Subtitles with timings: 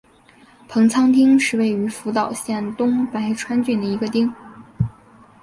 [0.67, 4.33] 棚仓町是位于福岛县东白川郡的一町。